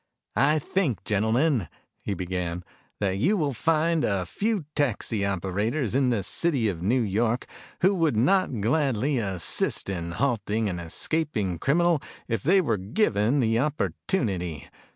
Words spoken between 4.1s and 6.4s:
few taxi operators in the